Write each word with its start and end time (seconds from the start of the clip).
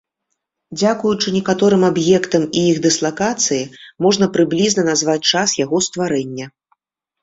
Дзякуючы 0.79 1.33
некаторым 1.35 1.83
аб'ектам 1.91 2.49
і 2.63 2.65
іх 2.71 2.81
дыслакацыі 2.87 3.63
можна 4.09 4.25
прыблізна 4.35 4.81
назваць 4.93 5.23
час 5.31 5.49
яго 5.65 5.77
стварэння. 5.91 6.45